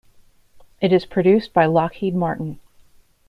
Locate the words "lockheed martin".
1.67-2.59